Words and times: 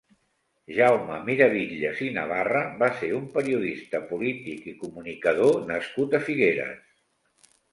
Jaume 0.77 1.17
Miravitlles 1.27 2.01
i 2.05 2.07
Navarra 2.15 2.63
va 2.81 2.89
ser 3.03 3.11
un 3.19 3.29
periodista, 3.37 4.01
polític 4.15 4.67
i 4.75 4.77
comunicador 4.83 5.63
nascut 5.69 6.17
a 6.17 6.23
Figueres. 6.29 7.57